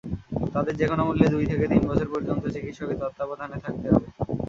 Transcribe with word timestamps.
তাঁদের 0.53 0.75
যেকোনো 0.77 1.03
মূল্যে 1.07 1.27
দুই 1.33 1.45
থেকে 1.51 1.65
তিন 1.71 1.81
বছর 1.89 2.07
পর্যন্ত 2.13 2.43
চিকিৎসকের 2.55 2.97
তত্ত্বাবধানে 3.01 3.57
থাকতে 3.65 3.87
হবে। 3.87 4.07